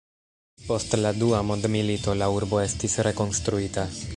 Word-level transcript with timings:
Post 0.69 0.95
la 1.01 1.11
dua 1.17 1.41
mondmilito, 1.49 2.15
la 2.23 2.31
urbo 2.39 2.61
estis 2.65 2.97
rekonstruita. 3.11 3.87